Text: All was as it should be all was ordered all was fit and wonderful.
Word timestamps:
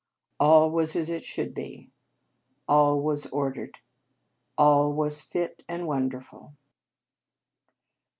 All 0.39 0.71
was 0.71 0.95
as 0.95 1.11
it 1.11 1.23
should 1.23 1.53
be 1.53 1.91
all 2.67 2.99
was 2.99 3.27
ordered 3.27 3.77
all 4.57 4.91
was 4.91 5.21
fit 5.21 5.63
and 5.69 5.85
wonderful. 5.85 6.53